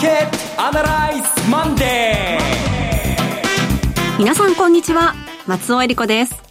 [0.00, 4.18] ーケットアナライズマンデー。
[4.18, 5.14] 皆さんこんにちは。
[5.46, 6.42] 松尾恵理子です。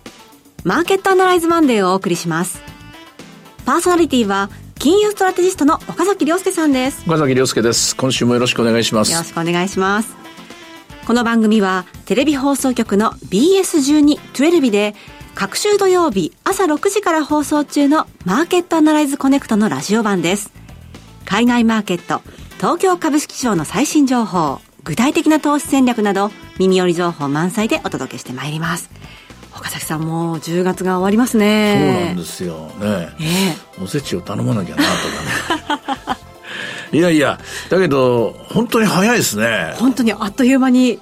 [0.64, 2.62] マーケットアナライズマンデーをお送りします。
[3.66, 7.04] パーソナリティは金融ストラテジストの岡崎良介さんです。
[7.08, 7.96] 岡崎良介です。
[7.96, 9.12] 今週もよろしくお願いします。
[9.12, 10.16] よろしくお願いします。
[11.08, 14.94] この番組はテレビ放送局の BS12-12 で
[15.34, 20.52] 各週土曜日朝6時から放送中のマーケットアナライズコネクトのラジオ版です。
[21.26, 22.22] 海外マーケット、
[22.60, 28.90] 東京株式市場の最新情報、具体的な投資戦略など、耳寄り情報満載でお届けしてまいります。
[29.56, 31.78] 岡崎さんもう10月が終わりますね。
[31.80, 33.16] そうなんですよね。
[33.22, 34.90] えー、おせちを頼まなきゃなと
[36.04, 36.20] かね。
[37.00, 39.76] いやいや、だけど、本当に早いですね。
[39.78, 41.00] 本当にあっという間に、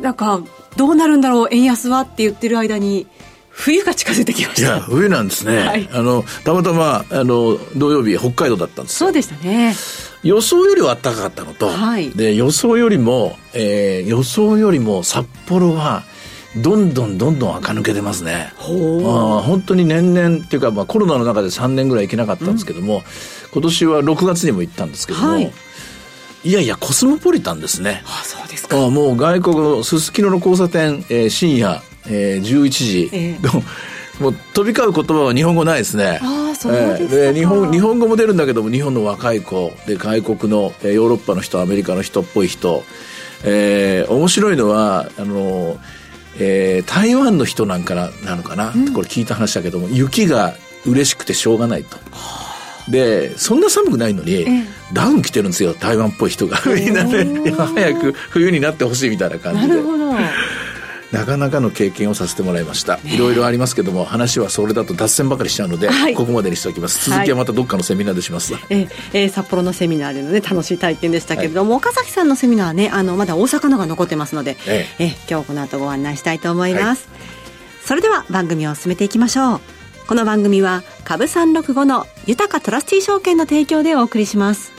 [0.00, 0.40] なんか、
[0.76, 3.06] どうなるんだろう、円安はって言ってる間に、
[3.56, 4.76] 冬が近づいてきました。
[4.76, 5.58] いや、冬なんですね。
[5.58, 9.74] はい、あの、たまたま、あの、土曜日、北海道だったんですそうでしたね。
[10.22, 16.04] 予想よりは暖かかったのと、はい、で、予想よりも、えー、予想よりも札幌は、
[16.58, 18.52] どんどんどんどん垢抜けてますね。
[18.56, 23.02] ほあ本当に年々っていうか、まあ、コロナの中で3年ぐらい行けなかったんですけども、うん、
[23.52, 25.52] 今年は6月にも行ったんですけども、はい、
[26.44, 28.02] いやいやコスモポリタンですね。
[28.06, 28.86] あそうですか。
[28.86, 36.20] あもう外国のすすきのの交差点、えー、深夜えー、11時、えー、もう飛び交う言葉は日本語ないですね。
[36.22, 39.72] あそうです、えー、日本日本語も出るんだけども日本の若い子。
[39.86, 42.82] で外国の、えー、ヨーロッパの人アメリカの人っぽい人、
[43.44, 45.78] えー、面白いのはあの、
[46.38, 50.54] えー、台湾の人なんかなのかな、うん、これ聞いた話だけども雪が
[50.86, 51.98] 嬉しくてしょうがないと。
[52.88, 55.74] でそんな寒くないのに、ええ、ダウン着てるんですよ。
[55.74, 56.58] 台湾っぽい人が。
[56.66, 59.68] みん なね早く冬になってほしいみたいな感じで。
[59.68, 60.12] なるほど
[61.12, 67.10] なかなかの経験をさせてもらいました、いろいろありますけども話はそれだと脱線ばかりしちゃうので、はい、ここまでにしておきます。
[67.10, 75.04] 続きはまたどっかのセミナーでします、はい、ええー、札幌のセミナーでのね楽しい体験でしたけれども、はい、岡崎さんのセミナーねあのまだ大阪のが残ってますので、ええ。
[75.04, 77.08] え今日この後ご案内したいと思います、
[77.84, 79.60] それでは番組を進めていきましょう。
[80.08, 84.72] この番組は株365のユタカトラスティ証券の提供でお送りします。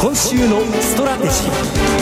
[0.00, 1.97] 今週のストラテジー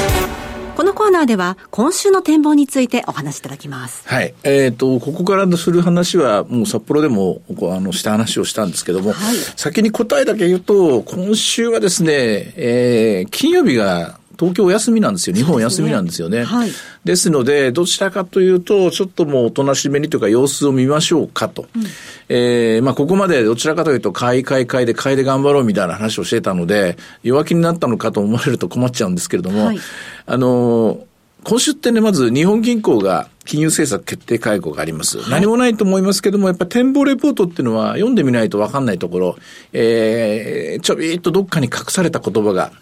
[0.76, 4.06] このコーナーでは今週の展望についてお話しいただきます。
[4.06, 4.34] はい。
[4.42, 12.12] えっ、ー、と、ここからする話は、もう札幌でも、あの、した話をしたんですけども、はい、先に答えだけ言うと、今週はですね、
[12.56, 15.36] えー、金曜日が東京お休みなんですよ。
[15.36, 16.40] 日本お休みなんですよね。
[16.40, 16.70] ですねはい、
[17.04, 21.66] ですので、どちらかというと、ちょっともうおとなしめにというか様子を見ましょうかと。
[21.74, 21.84] うん、
[22.28, 29.78] えー、まあここまでどちらかというと、買い買い買いで買いで頑張ろうみたいな話をしてたので、弱気になったのかと思われると困っちゃうんですけれども、はい、
[30.26, 31.00] あの
[31.44, 35.18] 今週ってね、まず日本銀行が金融政策決定会合があります。
[35.18, 39.36] はい、何もないと思いますけども、やっぱ展望レポートっていうのは読んでみないとわかんないところ、
[39.72, 42.72] えー、ちょびっとどっかに隠された言葉が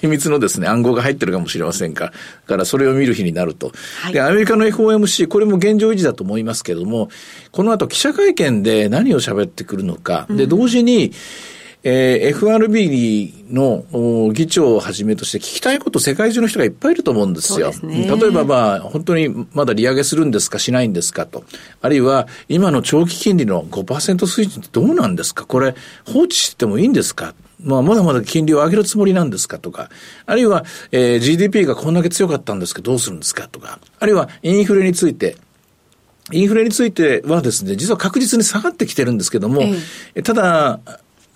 [0.00, 2.12] 秘密のですね、暗号が入ってるかもしれませんか。
[2.46, 3.72] からそれを見る日になると。
[4.02, 7.10] はい、で、アメリカの FOMC、これも現状維持だと思いますけれども、
[7.52, 10.26] この後記者会見で何を喋ってくるのか。
[10.30, 11.12] で、同時に、
[11.82, 17.72] えー、FRB の議長をはじめとして聞きたいこと世界中の人がいっぱいいると思うんですよ。
[17.72, 21.44] すね、例えばまあ、本当にまだ利上げするんですかしないんですかと。
[21.80, 25.74] あるいは今の長期金利の5%水準ってどうなんですかこれ
[26.06, 29.90] 放置してもいいんですかまあ、まだまだ金利を上げるつもりなんですかとか、
[30.26, 35.36] あるいは、えー、GDP がこんだけ強かったんですけどどうするんですかとか、あるいはインフレについて、
[36.32, 39.62] インフレについてはですね、実は確実に下がってきてるんですけども、
[40.14, 40.80] えただ、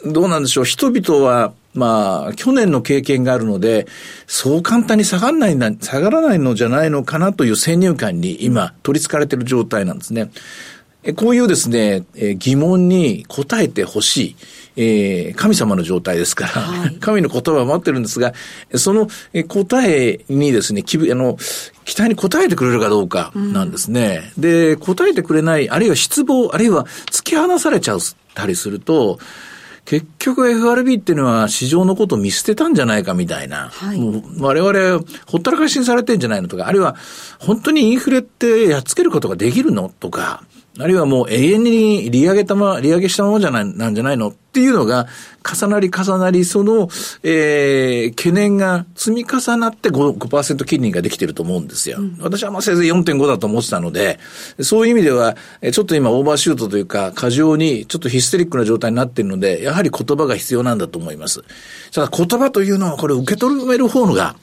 [0.06, 3.86] どうなんでしょう、人々は、まあ、去年の経験があるので、
[4.26, 10.30] そう簡単に下がらないな、下がらないのじゃないのかなという先入観に今、取り憑かれている状態なんですね。
[11.12, 14.36] こういうですね、疑問に答えてほしい。
[14.76, 18.32] えー、神様の状態ですから、はい、神の言葉を待ってるんですが、
[18.74, 19.08] その
[19.46, 21.36] 答えにですね、きあの、
[21.84, 24.32] 期待に応えてくれるかどうかなんですね。
[24.36, 28.00] うん、で、答えてくれない、あるいは失望、あるいは突き放されちゃっ
[28.34, 29.18] たりすると、
[29.84, 33.68] 結局 FRB っていうのは市場のことを見捨てたんじゃないかみたいな。
[33.68, 36.96] はい、もう我々ほったらかしにされてんじゃないのとか、あるいは
[37.38, 40.42] 本当にインフレってやっつけることができるのとか、
[40.78, 44.28] あるいはもう永遠に利上げたま、利上げしたままじゃない、なんじゃないの？
[44.28, 45.06] っていうのが、
[45.44, 46.88] 重なり重なり、その、
[47.22, 51.98] えー、懸念が積み重なって 5%, 5金利ができてると思うんですよ。
[52.00, 54.18] うん、私はまあせいぜい4.5だと思ってたので、
[54.60, 55.36] そういう意味では、
[55.72, 61.44] ちょっと今オーバーシュートというか、過剰にちょっとヒステリックな状態になっているので、やはり言葉が必要なんだと思います。
[61.92, 64.34] ただ言葉というのはこれ受け取る方のが、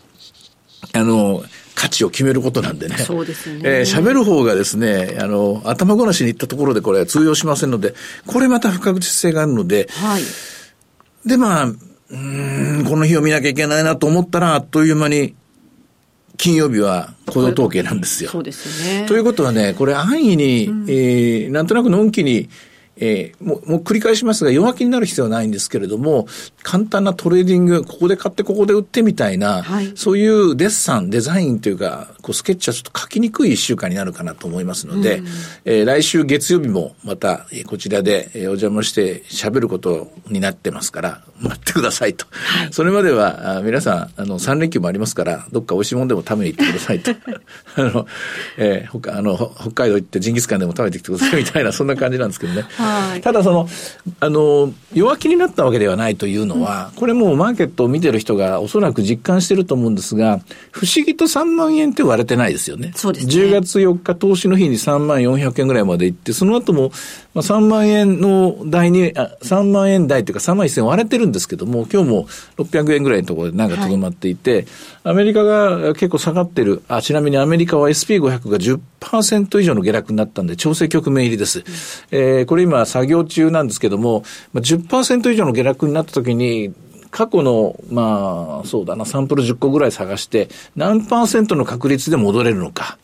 [0.94, 1.44] あの、
[1.76, 2.98] 価値を決めることなんでね。
[2.98, 3.62] そうですね。
[3.64, 7.96] えー、喋る方がですね、あの、頭ごなしに言ったところでこれは通用しませんので、
[8.28, 10.22] これまた不確実性があるので、はい。
[11.26, 15.36] で、まあ、うん、この日を見なきゃいけないなと思ったら、あっという間に、
[16.38, 18.32] 金曜日は雇用統計なんですよ。
[18.32, 19.06] そうですね。
[19.06, 22.50] ということはね、これ安易に、うん、えー、なんとなくのんきに、
[23.02, 26.28] えー、もう、もう繰り返しますが、弱気になる必要はないんですけれども、
[26.62, 35.28] 簡単なトレーディング、ここで買ってここで売ってみたいな、はい、そういうデッサン、デザインというか、こうスケッチはちょっと書きにくい一週間になるかなと思いますので、うん、
[35.66, 42.26] えー、来週月曜日もまた、えー、こちらで、えー、お邪魔して喋ることになってますから、待ってくださいと。
[42.32, 47.12] はい、それまでは、あ皆さん、あの、3連休もありますから、どっか美味しいもんでも食べに行ってくださいと。
[47.76, 48.08] あの、
[48.58, 52.62] えー、他、あの、北海道行ってジンギスカンでも食べてきてくださいみたいな、そんな感じなんですけどね。
[52.62, 52.91] はい、
[53.22, 53.68] ただその、
[54.20, 60.40] あの、弱気になったわけではないというのは、うん、これもうマーケットを見てる人がおそらく実感してると思うんですが、
[60.72, 62.92] 不思議と3万円って割れてないですよね。
[62.96, 63.34] そうですね。
[63.34, 66.92] 10月4日投資の日に3万400円ぐらいまで行って、その後も、
[67.34, 72.28] まあ、3万円の台に、あ、3万円台というか3万1000円割れてるんですけども、今日も
[72.58, 74.66] 600円ぐらいのところでなんかとどまっていて、はい、
[75.04, 81.60] アメリカが結構下がってる、あ、ちなみにアメリカは SP500 が10%以上の下落になったんで、調整局面入りです。
[81.60, 81.66] うん、
[82.12, 84.24] えー、これ今作業中なんですけども、
[84.54, 86.74] まあ、10%以上の下落になった時に、
[87.12, 92.98] 過去の、まあ、そうだな、サンプル10個ぐらい探して、何パーセントの確率で戻れるのか。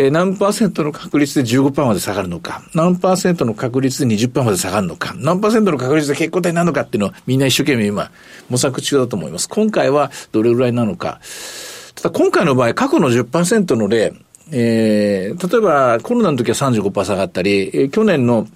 [0.00, 8.10] えー、何パーセントの確率で15%まで下がるのか、何パーセントの確率で20%まで下がるのか、何パーセントの確率で結構体なのかっていうのをみんな一生懸命今
[8.48, 9.48] 模索中だと思います。
[9.48, 11.20] 今回はどれぐらいなのか。
[11.96, 14.12] ただ今回の場合、過去の10%の例、
[14.52, 18.46] えー、例えばコロナの時は35%下がったり、えー、去年の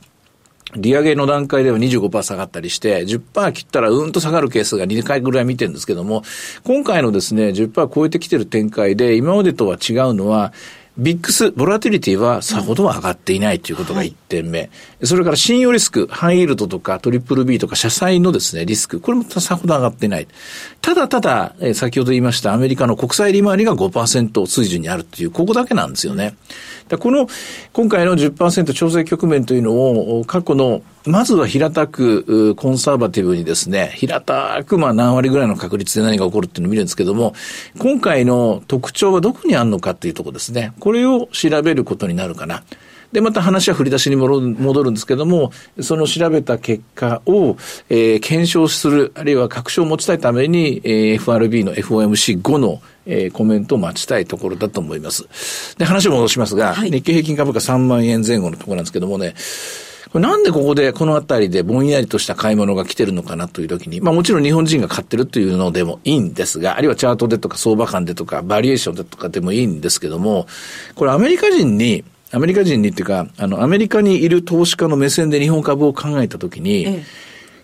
[0.76, 6.22] 利上げの段階では25%下がったりして、10%切ったらうんと下がるケースが2回ぐらい見てるんですけども、
[6.64, 10.52] 今回のですね、10%超えてきてる展開で、今までとは違うのは、
[10.98, 14.60] ビックス、ボラティリティはさほど上がっていないということが1点目。
[14.60, 14.70] はい、
[15.06, 20.28] それから信用リスク、ハイイールドとかトリプル B とか社債のですね、リスク、これもさほど上がっていない。
[20.82, 26.34] ただただ、え先ほど言いましたアメリカの国債利回りが5%水準にあるっていう、ここだけなんですよね。
[26.98, 27.26] この、
[27.72, 37.34] 今回の10%調整局面というのを、過去のまずは平たく、コンサバティブにですね、平たく、まあ何割ぐらいの確率で何が起こるっていうのを見るんですけども、
[37.78, 40.72] 今回の特徴はどこにあるのかっていうところですね。
[40.80, 42.62] これを調べることになるかな。
[43.12, 47.56] で、また話は振り出しに戻るんですけども、その調べた結果を、
[47.90, 55.76] えー、検証する、あるいは確証を持ちたいために、えー、FRB の FOMC5 のえー、コメントを待ちたいところだと思います。
[55.76, 59.34] で、話を戻しますが、はい、日経平均株価3万円前後のところなんですけどもね、
[60.12, 70.46] これなんでここで、このあたりでぼんやりとした買い物が来てるのかなという時に、まあもちろん日本人が買ってるというのでもいいんですが、あるいはチャートでとか相場感でとか、バリエーションでとかでもいいんですけども、
[70.96, 77.04] これアメリカ人に、アメリカ人にっていうか、あの、アメリカにいる投資家の目線で日本株を考えたときに、ええ、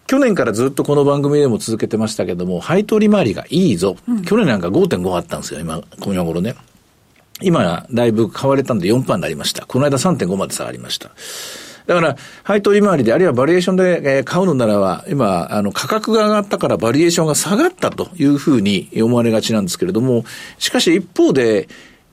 [0.07, 3.95] 去年からずっとこの番組でも続けてましたけども、配当利回りがいいぞ。
[4.09, 6.55] うん、去年なんか5.5あったんですよ、今、今夜頃ね。
[7.43, 9.67] 今、だいぶ買われたんで4%になりました。
[9.67, 11.11] この間3.5まで下がりました。
[11.89, 20.27] だから、配当利回りで、あるいはバリエーションで買うのならば、今、あの、価格が上がったからバリエーションが下がったというふうに思われがちなんですけれども、
[20.59, 21.67] しかし一方で、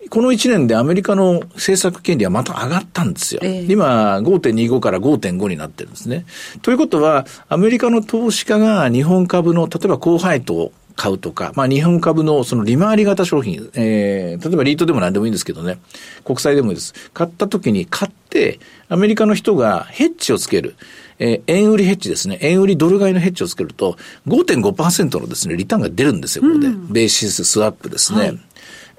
[0.10, 3.42] この1年でアメリカの政策金利はまた上がったんですよ。
[3.44, 6.26] えー、今、5.25から5.5になってるんですね。
[6.62, 15.80] ということは、アメリカの投資家が日本株の、例えば高配当買うとか、まあ日本株のその利回り型商品、えー、例えばリートでも何でもいいんですけどね、
[16.24, 16.94] 国債でもいいです。
[17.14, 18.60] 買った時に買って、
[18.90, 20.76] アメリカの人がヘッジをつける。
[21.18, 22.38] えー、円売りヘッジですね。
[22.42, 23.98] 円売りドル買いのヘッジをつけると、
[24.28, 26.68] 5.5%のですね、リターンが出るんですよ、ここで。
[26.68, 28.20] うん、ベーシススワップですね。
[28.20, 28.40] はい、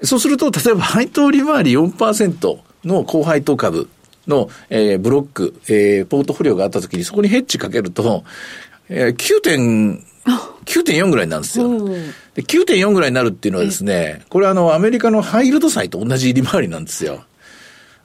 [0.03, 3.87] そうすると、例えば配当利回り4%の高配当株
[4.27, 8.23] の、えー、ブロック、えー、ポートフォリオがあった時に、そこにヘッジかけると、
[8.89, 10.01] えー、9.
[10.65, 11.69] 9.4ぐらいなんですよ。
[12.35, 17.23] で9.4ぐらいになるっていうのはですね、これはあの、アメリカのハイルド債と同じ利回りなんですよ。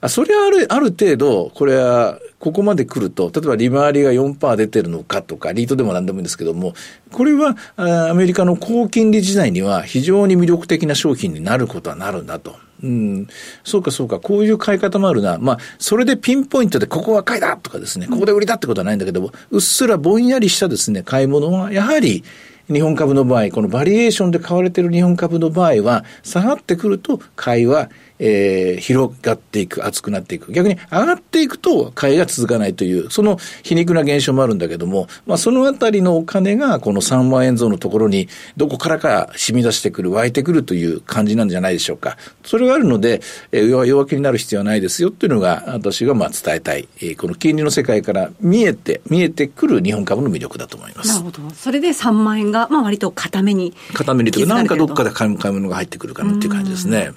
[0.03, 6.73] あそれはある、ある程度、これは、ここまで来ると、例えば利回りが4%出てるのかとか、リートでも何でもいいんですけども、
[7.09, 12.57] これはアメリカの高金利時代には非常に魅力的な商品になることはなるんだと。
[12.83, 13.27] うん。
[13.63, 15.37] そうかそうか、こういう買い方もあるな。
[15.39, 22.23] まあ、それでピンポイントでここは買いだとかですね、ここで売りだってことはないんだけども、うっすらぼんやりしたですね、買い物は、やはり、
[22.71, 27.89] 日本株の場合、このバリエーションで買われている日本株の場合は、下がってくると買いは
[28.19, 30.51] えー、広がっていく、厚くなっていく。
[30.51, 38.27] 逆に上がっていくと買いが続かないという、その皮肉な現象もあるんだけども、まあそのあたりのお金がこの3万円増のところに
[38.57, 42.17] どこからか染み出してくる、湧いてくるという感じなんじゃないでしょうか。
[42.43, 51.09] それがあるので、えー、弱気になる必要はないですよっていうのが私がまあ伝えたい、えー、この金利の世界から見えて、見えてくる日本株の魅力だと思います。
[51.09, 51.49] なるほど。
[51.51, 53.73] それで3万円が、まあ割と固めに。
[53.93, 57.11] 固めにというか、なんかどっかで買い物が入ってくるかなっていう感じですね。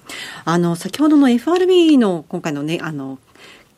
[0.45, 3.19] あの、先ほどの FRB の今回のね、あの、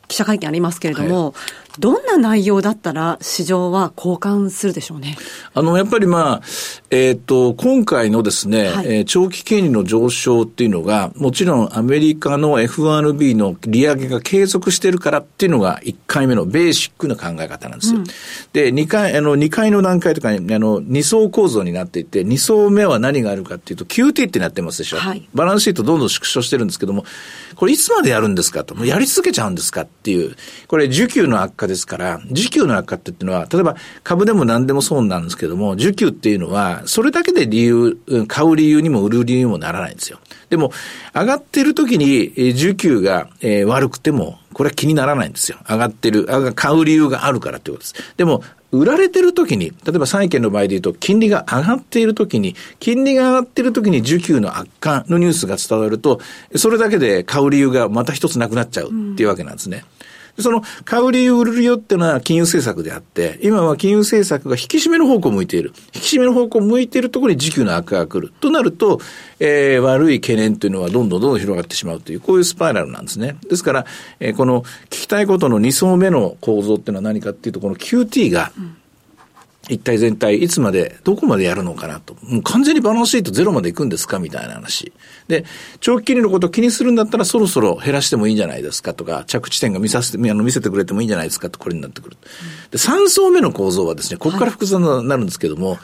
[0.07, 1.33] 記者会見ありますけれども、はい、
[1.77, 5.17] どんな内容だったら市場は交換するでしょうね。
[5.53, 6.41] あの、やっぱりまあ、
[6.89, 17.99] えっ、ー、と、今回のですね、はい、えー、長期金利の上昇っていうのが、もちろんアメリカの FRB の利上げが継続してるからっていうのが1回目のベーシックな考え方なんですよ。
[17.99, 18.05] うん、
[18.53, 24.97] で、2回、あの、2回の段階とかに、あの、2層構造になっていて、2層目は何があるかっていうと、QT ってなってますでしょ。
[24.97, 27.05] はい、バランスシートどんどん縮小してるんですけども、
[27.55, 30.35] これいつまでやるんですかと、もうやり続けちゃうんですかっていう、
[30.67, 37.97] これ需給の悪化ですから、需給の悪化っていうのは、例えば株でも何でもそうなんですけども、需給っていうのは、それだけで理由、
[38.27, 40.19] 買う理由にも売る理由にもならないんですよ。
[40.49, 40.71] でも、
[41.13, 43.29] 上がってる時に需給が、
[43.67, 45.57] 悪くても、これは気にならないんですよ。
[45.69, 46.25] 上がってる、
[46.55, 47.93] 買う理由があるからってことです。
[48.17, 56.19] でも、売られてる時に、例えば債券の場合で言うと、金利が上がっている時に、金利が上がっている時に需給の悪化のニュースが伝わると、
[56.55, 59.85] それだけで買う理由がまた一つなくなっちゃうっていうわけなんですね。
[59.98, 59.98] うん、
[60.41, 65.73] その買う理由、売る理由っていうのは金融政策であって、今は金融政策が引き締めの方向を向いている。
[65.93, 68.33] 引き締めの方向を向いているところに時給の悪化が来る。
[68.39, 68.99] となると、
[69.39, 73.37] えー、悪い懸念というのはどんどんどんどん広がってしまうという、こういうスパイラルなんですね。
[73.49, 73.85] ですから、
[74.19, 78.75] えー、この聞きたいことの2層目の構造っていうのは何かっていうと、この QT が、うん
[79.67, 82.15] 一体全体、いつまで、どこまでやるのかなと。
[82.23, 84.17] もう完全にバランスシートゼロまで行くんですか？
[84.17, 84.93] みたいな話。
[85.27, 85.45] で、
[85.79, 88.93] 長期金利のことを気にするんだったらそろそろ減らしてもいいんじゃないですか？
[88.93, 91.49] とか、着地点が見させて、あの見せてくれてもいいんじゃないですか？
[91.49, 92.17] とこれになってくる。
[92.71, 95.79] で、3層目の構造はですね、ここから複雑になるんですけども、はい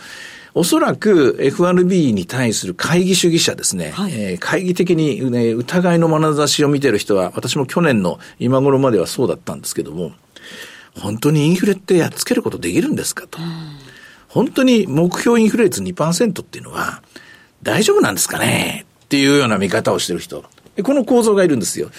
[0.57, 10.13] おそらく FRB に対する会議主義者ですね、はい、えー、会議的に、ね、疑いの眼差しを見てる人は、私も去年の今頃まではそうだったんですけども、
[10.99, 13.39] 本当にインフレってやっつけることできるんですかと。
[14.27, 17.01] 本当に目標インフレ率2%っていうのは
[17.63, 18.85] 大丈夫なんですかね？
[19.05, 20.43] っていうような見方をしてる人。
[20.83, 21.89] この構造がいるんですよ。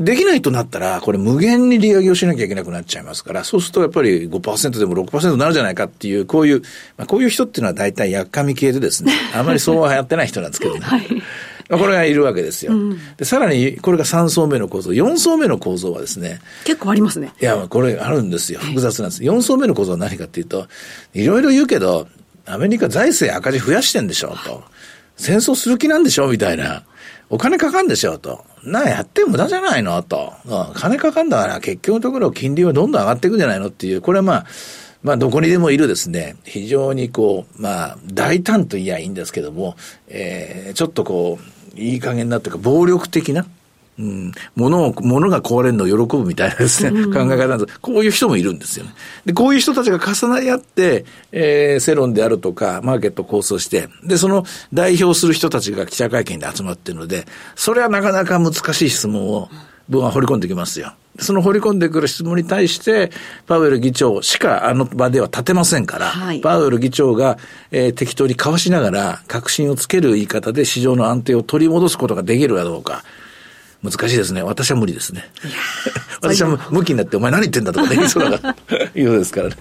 [0.00, 6.62] できないとなったら、これ無限に利上げをしなきゃいけなくなっちゃいますから、そうするとやっぱり5%でも6%になるじゃないかっていう、こういう、
[6.96, 10.80] まあ、こういう人っていうのは大体やっかみ系でですね、あまりそうはやってない人なんですけどね。
[10.80, 11.06] はい
[11.78, 12.72] これがいるわけですよ。
[12.72, 14.90] うん、で、さらに、これが3層目の構造。
[14.90, 16.40] 4層目の構造はですね。
[16.64, 17.32] 結構ありますね。
[17.40, 18.58] いや、これあるんですよ。
[18.60, 19.22] 複雑なんです。
[19.22, 20.66] 4層目の構造は何かっていうと、
[21.14, 22.08] いろいろ言うけど、
[22.46, 24.64] アメリカ財政赤字増やしてんでしょ、と。
[25.16, 26.82] 戦争する気なんでしょみたいな。
[27.28, 28.44] お金かかんでしょと。
[28.64, 30.32] なあ、やって無駄じゃないのと。
[30.74, 34.46] 金かかんだから結局のところ金利はどんどん上がっていくんじゃないのっていう、これはまあ、
[35.02, 39.76] まあ、どこにでもいるですね、非常にこう、まあ、大胆と言いやいいんですけども、
[40.08, 43.46] えー、ちょっとこう、いい加減なっていうか、暴力的な、
[43.98, 47.80] うん、物を、物が壊れるのを喜ぶみたいなですね、考え方なんです。
[47.80, 48.92] こういう人もいるんですよね。
[49.26, 59.50] で、こういう人たちが重なり合って、えー、世論であるとか、マーケット構想して、で、その代表する人たちが記者会見で集まっているので、それはなかなか難しい質問を、
[59.90, 60.92] 僕は掘り込んできますよ。
[61.18, 63.10] その掘り込んでくる質問に対して、
[63.46, 67.36] パウエル議長しかあの場では立てませんから、はい、パウエル議長が、
[67.72, 73.02] えー、適当に交わしながら、確信をつける言い方で市場の安定を取り戻すことができるかどうか。
[73.82, 74.42] 難しいですね。
[74.42, 75.24] 私は無理ですね。
[76.20, 79.56] 私は向きになって、お前何言ってんだとかできそうだから、いうですからね。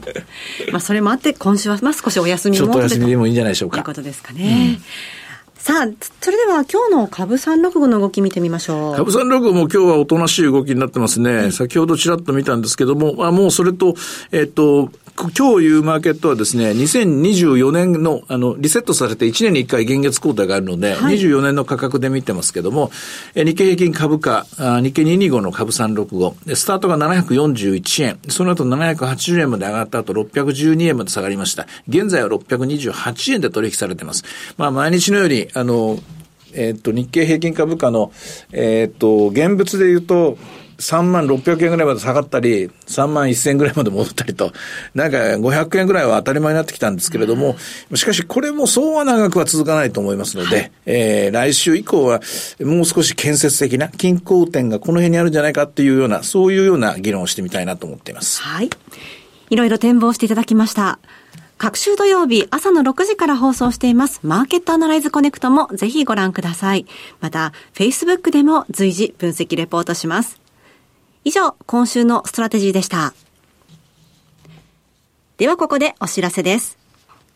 [0.72, 3.78] まあ、それもあって、今週は、まあ、少しお休みもちょっとお休みでもいいんじゃないでしょうか。
[3.78, 4.78] ということですかね。
[4.78, 5.19] うん
[5.60, 5.88] さあ、
[6.22, 8.96] それでは今日の株三六五の動き見てみましょう。
[8.96, 11.52] 株三六五も今日はおとなしい動きになってますね。
[11.52, 13.94] 先ほどちらっと見たんですけども、あもうそれと、
[14.32, 14.90] えっ、と、
[15.28, 22.90] 今日いうマーケットはですね、2024年の、あの、リセットされて1年に1回現月交代があるので、はい、24年の価格で見てますけども、
[23.36, 31.68] え日経平均株価、あ日経225の株365、スタートが741円、その後780円まで上がった後612円まで下がりました。
[31.90, 34.24] 現在は628円で取引されてます。
[34.58, 36.00] まあ、毎日のように、あの、
[36.54, 38.12] えっ、と、日経平均株価の、
[38.52, 40.38] えっ、と、現物で言うと、
[40.80, 44.52] 3万600円ぐらいまで下がったり、3万1000円ぐらいまで戻ったりと、
[44.96, 47.58] なんか500円ぐらいは当たり前になってきたんですけれども、
[47.96, 52.22] しかしこれもそうは長くは続かないと思いますので、はい、えー、来週以降は
[52.62, 58.42] もう少し建設的な均衡点がこの辺にあるんじゃないかっていうような、そういうような議論をしてみたいなと思っています。
[58.42, 58.70] はい。
[59.50, 61.00] いろいろ展望していただきました。
[61.60, 66.86] 各週土曜日朝の6時から放送していますマーケットアナライズコネクトもぜひご覧ください。
[67.20, 70.40] また、Facebook でも随時分析レポートします。
[71.30, 73.14] 以上、今週のストラテジーでした。
[75.38, 76.80] ではここでお知らせです。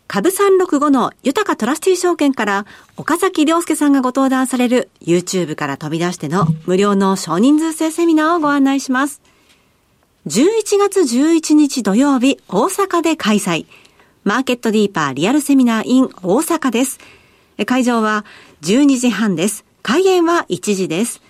[0.08, 9.22] 株365のユタカトラスティー証券から岡崎良介さんがご登壇される YouTube から飛び出しての無料の少人数制セミナーをご案内します。
[10.26, 10.40] 11
[10.76, 13.66] 月11日土曜日大阪で開催。
[14.24, 16.98] マーケットディーパーリアルセミナー in 大阪です。
[17.64, 18.24] 会場は
[18.62, 19.64] 12時半です。
[19.84, 21.22] 開演は1時です。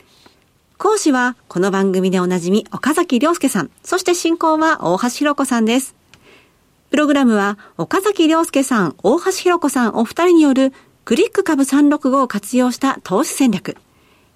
[0.76, 5.95] 講師はこの番組でおなじみ岡崎良介さん、そして進行は大橋弘子さんです。
[6.90, 10.73] プログラムは岡崎良介さん、大橋弘子さんお二人による
[11.04, 13.76] クリック株365を活用した投資戦略。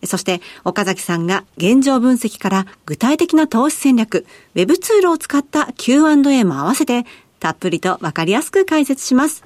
[0.05, 7.05] そして岡崎さんが現状分析から具体的な投資戦略、ウェブツールを使った Q&A も合わせて
[7.41, 9.45] たっぷりとわかりやすく解説します。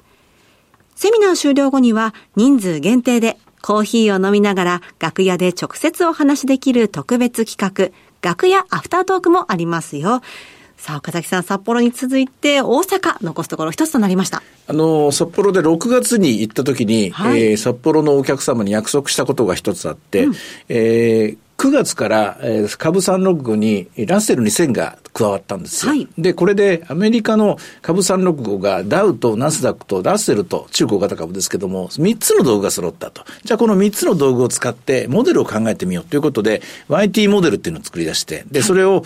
[0.95, 10.21] セミナー終了後には人数限定でコーヒーを飲みながら楽屋で直接お話しできる特別企画、楽屋アフタートークもありますよ。
[10.75, 14.43] さあ、岡崎さん、札幌に続いて大阪、残すところ一つとなりました。
[14.67, 20.33] あの、札幌で6月に行った時に、はい、えー、札幌のお客様に約束したことが一つあって、うん、
[20.67, 25.93] えー、9月から、えー、株365にラッセル2000が加わったんですよ。
[25.93, 33.23] はい、で、これでアメリカの株365がダウとナスダックとラッセルと中古型株ですけども、3つの道具が揃ったと。
[33.45, 39.05] じゃあこの3つの道具を使ってモデルを考えてみようということで、YT モデルっていうのを作り出して、で、それを、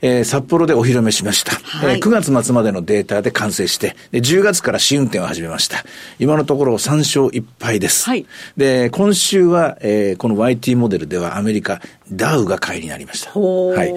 [0.00, 5.84] えー、札幌でお披露目しました、はい、えー、9月末までのデータで完成してで、10月から試運転を始めました。
[6.18, 8.06] 今のところ3勝1敗です。
[8.06, 8.26] はい、
[8.56, 11.80] で、今週は、えー、この YT モデルではアメリカ、
[12.12, 13.38] ダウが買いになりました。
[13.38, 13.88] はい。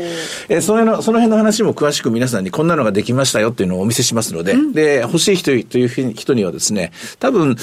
[0.49, 7.55] えー、その辺の、その辺の話も詳しく皆さんにこんなのができましたよっていうのをお見せしますので、うん、で、欲しい人という人にはですね、多分、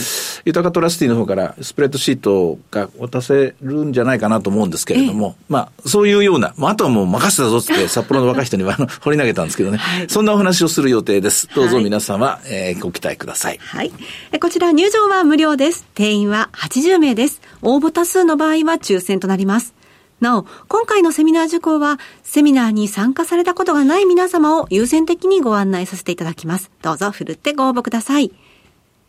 [0.45, 11.49] 豊かトラスティの方からスプレッドシートが渡せるんじゃないかなと思うんですけれども、まあ、そういうような、まあ、あとはもう任せたぞって札幌の若い人には掘り投げたんですけどね、はい、そんなお話をする予定です。
[11.55, 13.59] どうぞ皆様、はい、えー、ご期待ください。
[13.59, 13.93] はい。
[14.41, 15.87] こちら入場は無料です。
[15.95, 17.41] 定員は80名です。
[17.63, 19.75] 応募多数の場合は抽選となります。
[20.21, 26.71] なお、今回のセミナー受講は、セミナーに参加されたことがない皆様を優先的にご案内させていただきます。
[26.81, 28.33] どうぞ、ふるってご応募ください。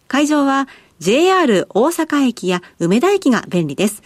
[0.10, 0.68] 会場は、
[1.00, 4.04] JR 大阪駅や梅田駅が便利です。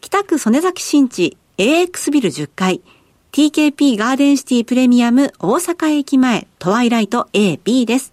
[0.00, 2.82] 北区曽根崎新地 AX ビル10階、
[3.34, 8.12] TKP ガーデンシティプレミアム大阪駅前トワイライト A、B です。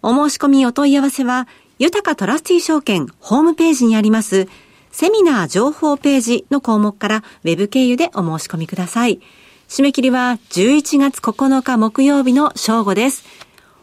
[0.00, 1.46] お申し込みお問い合わせは、
[1.78, 4.48] 豊かトラスティ証券ホームページにあります、
[4.90, 9.20] セミナー情報ページの項目からウェブ経由でお申し込みください。
[9.68, 13.26] 締め切りは11月9日木曜日の正午です。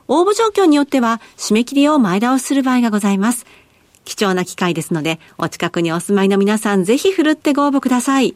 [0.07, 3.45] 応募状況によっては締め切りを前倒しする場合がございます。
[4.05, 8.35] 貴重な機会ですので、お近くにお住まいの皆さんぜひ振るってご応募ください。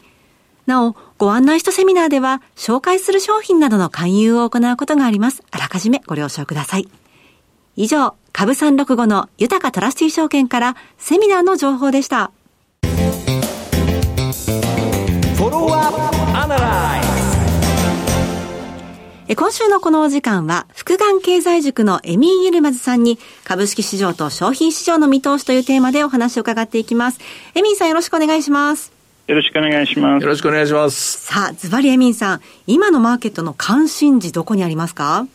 [0.69, 5.43] なお、ご案内したセミナーでは、紹介する商品などの勧誘を行うことがあります。
[5.51, 6.87] あらかじめご了承ください。
[7.75, 12.31] 以上、株365の豊かトラスティ証券からセミナーの情報でした。
[19.35, 27.19] 今週のこのお時間は、福眼経済塾のエミー・ユルマズさんに、株式市場と商品市場の見通しというテーマでお話を伺っていきます。
[27.53, 28.98] エミーさんよろしくお願いします。
[29.29, 30.23] よろしくお願いします。
[30.23, 31.27] よろしくお願いします。
[31.27, 35.27] さあ、ズバリエミンさん、今のマーケットの関心事どこにありますか？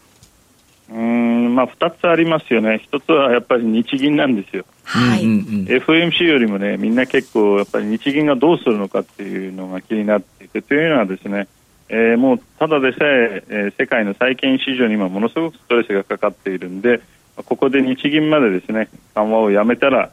[0.91, 2.81] うん、まあ、二つありますよね。
[2.83, 4.65] 一つはやっぱり日銀なんですよ。
[4.83, 5.23] はい。
[5.23, 11.47] FOMC よりもね、みんな結構、やっぱり日銀がどうするのかっていうのが気になっていて、というのはですね、
[11.89, 17.01] えー、もうただでさええー、世界の債券市場に今ものすごくストレスがかかっているんで
[17.37, 20.11] ここで日銀までですね緩和をやめたら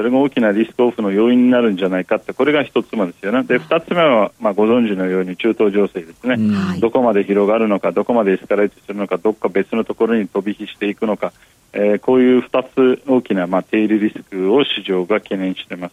[0.00, 3.42] それが大きなリスクオフの要因になるんじゃないかってこれが一つ目ですよね。
[3.42, 11.34] で二つ目は、まあ、ご存知のように中東情勢ですね、うん、どこまで広がるのかどこまでエスカレートするのかどこか別のところに飛び火していくのか、
[11.74, 15.92] えー、こういう二つ大きな、まあ、定理リスクを市場が懸念しています。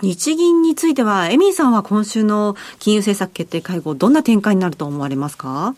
[0.00, 5.74] 日銀については、エミーさんは今週の金融政策決定会合、どんな展開になると思われますか？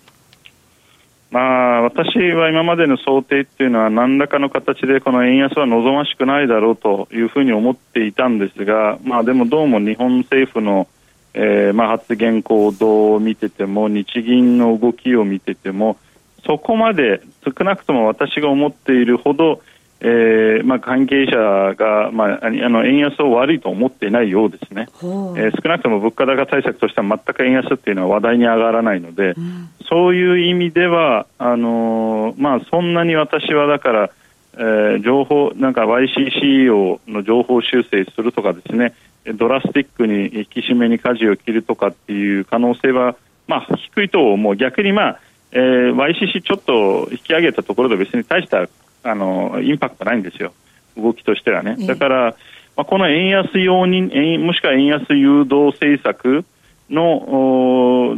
[1.31, 10.89] まあ、私は今までの想定っていうのは何らかの形でこの円安は望ましくないだろうというふうに思っていたんですが、まあ、でもどうも日本政府の、
[11.35, 15.99] えー、まあ発言行動を見てても日銀の動きを見てても
[16.45, 19.63] そこまで少なくとも私が思っているほど
[20.03, 34.11] えーまあ、関係者が、まあ、あの円安を悪いと思っていないようですね、えー、少なくとも物価高対策としては全く円安っていうのは話題に上がらないので、うん、そういう意味ではあのー、まあ、そんなに私はだから、
[34.55, 38.95] えー、情報なんか YCCO の情報修正するとかですね
[39.35, 44.57] ドラスティックに引き締めに舵を切るとかっていう可能性は、まあ、低いと思う。
[44.57, 45.21] 逆に、まあ
[45.53, 48.67] えー、YCC ちょっと引き上げたところで別に大した
[49.03, 50.53] あのインパクトないんですよ
[50.97, 51.77] 動きとしてはね。
[51.87, 52.37] だから、
[52.77, 56.45] まあ、この円安容認もしくは円安誘導政策
[56.91, 58.17] の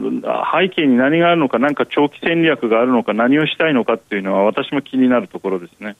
[0.52, 5.96] 背景に何があるのか、何か長期戦略があるのか、何をしたいのかっていうのは、私も気になるところですね。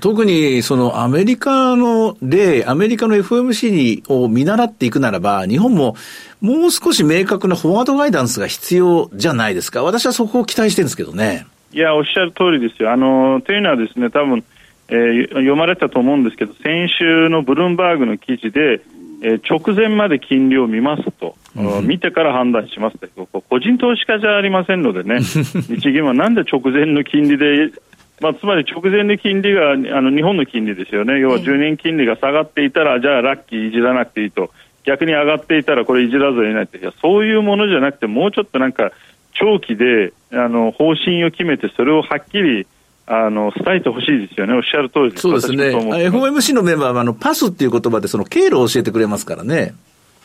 [0.00, 5.94] 特にそのアメリカの例、アメリカの FOMC を見習っていくならば、日本も
[6.40, 9.84] もう少し明確なフォワードガイダンスが必要じゃないですか。
[9.84, 11.46] 私はそこを期待してるんですけどね。
[11.74, 12.92] いや、おっしゃる通りですよ。
[12.92, 14.44] あの、というのはですね、多分、
[14.88, 18.80] えー、読まれたと思うんですけど、先週のブルームバーグの記事で、
[19.22, 25.18] えー、直前まで金利を見ますと、うん、見てから判断しますと、個人投資家じゃありませんのでね、
[25.66, 27.72] 日銀はなんで直前の金利で、
[28.20, 34.50] まあ、つまり直前の金利があの日本の金利ですよね、要は10年金利が下がっていたら、じゃあラッキーいじらなくていいと、
[34.84, 38.92] 逆に上がっていたらこれいじらざるを得ないって、いやそういうものじゃなくて、もうちょっとなんか、
[39.34, 42.66] 長期であの方針を決めて、それをはっきり
[43.06, 44.54] あの、伝えてほしいですよね。
[44.54, 45.22] おっしゃる通りです。
[45.22, 45.76] そうですね。
[45.76, 49.74] FOMC のメンバーは、あの、パスっていう言葉で、その経路を教えてくれますからね。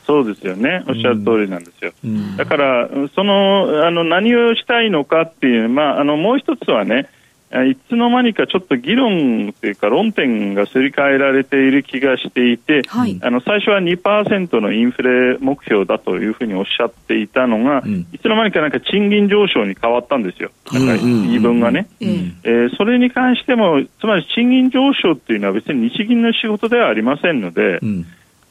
[0.05, 0.83] そうですよね。
[0.87, 1.91] おっしゃる通りなんですよ。
[2.03, 7.09] うん、だから、その、あの、何をしたいのかっていう、まあ、あの、もう一つはね、
[7.51, 28.05] いつの間にかちょっと議論というか論点がすり替えられている気がしていて、はい、あの最初は2%のインフレ目標だというふうにおっしゃっていたのが、うん、いつの間にかなんか賃金上昇に変わったんですよ、なんか言い分がね、うん、えー、それに関しても、つまり賃金上昇っていうのは別に日銀の仕事ではありませんので、うん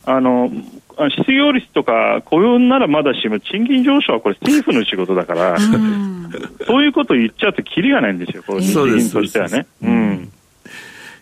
[0.05, 0.51] あの
[1.11, 5.57] 失業率とか雇用ならまだしも賃金上昇はこれ政府の仕事だから、
[6.67, 9.67] そういうことを言っちゃうときりがないんですよ、この日銀としてはね。
[9.83, 10.33] うん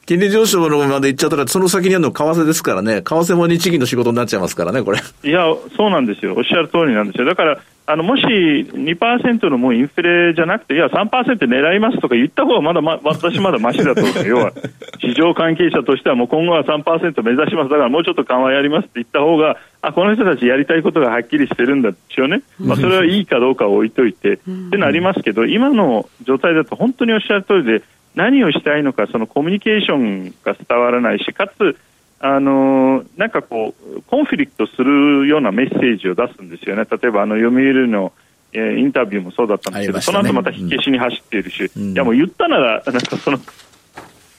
[0.07, 5.01] 金利上昇のまで行っちゃったら、その先にあるのは為替ですからね、為替も日銀の仕事になっちゃいますからね、これ。
[5.25, 5.45] いや、
[5.77, 7.25] そうなんですよ、おっしゃる通りなんですよ。
[7.25, 14.13] だから、あのもし2%のもうインフレじゃなくて、いや、3%狙いますとか言った方がまだ、ま、私まだましだと思う。
[14.27, 14.53] 要は、
[15.01, 17.71] 市場関係者としてはもう今後は3%目指します。
[17.71, 22.43] だからもうちょっと緩和やりますって言った方が、あ、この人たちやりたいことがはっきりしてるんだですよね。
[22.59, 24.39] まあ、それはいいかどうかを置いといて、っ
[24.71, 27.83] てなりますけど、今の状態だと本当におっしゃる通りで、
[28.17, 31.79] 何をしたいのかそのコミュニケーションが伝わらないしかつ
[32.19, 36.85] あのなんかこうコンフリクトするようなメッセージを出すんですよね。
[36.91, 38.13] 例えばあの読売の
[38.53, 43.39] えー、インタビューもそうだったんですけど、ね、その後また火消しに走っているし、うん、いやもう言ったなら、なんかその、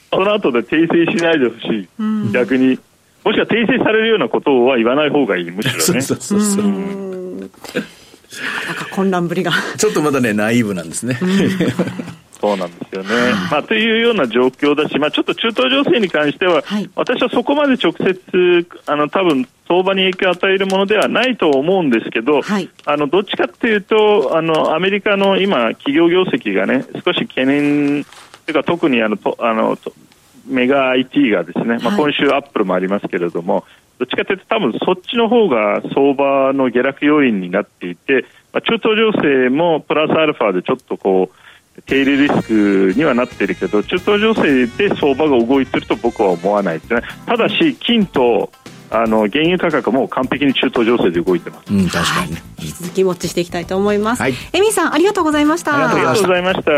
[0.10, 2.80] その後で訂正しないでほしい、うん、逆に、
[3.24, 6.02] もしくは訂正されるようなことは言わない方がいい、むしろね。
[6.02, 6.72] そうそうそうな
[8.74, 9.52] んか混乱ぶりが。
[9.78, 11.20] ちょっとまだね、ナイーブなんですね。
[12.40, 13.10] そうなんですよね。
[13.52, 28.06] まあ、というような状況だし、まあ、ちょっと中東情勢に関しては、はい、私はそこまで直接、あの、多分相場に影響を与えるものではないと思うんですけど、はい、あの、どっちかっていうと、あの、アメリカの今、企業業績がね、少し懸念、
[28.46, 29.78] というか特にあの、とあの、
[30.48, 33.64] メガ IT がですね、まあ、今週アップルもありますけれども、はい、
[34.00, 41.47] どっちかというと多分そっちの方が相場の下落要因になっていて、まあ、中東情勢もプラスアルファでちょっとこう、
[41.86, 47.02] 低利リスクにはなっているけど中東情勢で相場が動いていると僕は思わないですね。
[47.26, 48.50] ただし金と
[48.90, 55.76] あの原油価格も完璧に中東情勢で動いてます、うん、確かに、ね、引き続きウォッチしていきたいと思います、はい、エミさんありがとうございました。
[55.76, 56.72] ありがとうございました。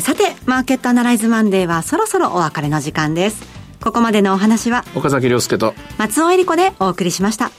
[0.00, 3.44] さてマーケットアナライズマンデーはそろそろお別れの時間です。
[3.82, 7.50] ここまでのお話は岡崎亮介と松尾恵理子でお送りしました。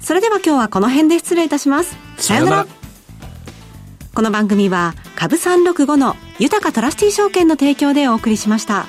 [0.00, 1.98] それでは今日はこの辺で失礼いたします。
[2.16, 2.66] さようなら
[4.16, 8.86] この番組は株365の豊かトラスティ証券の提供でお送りしました。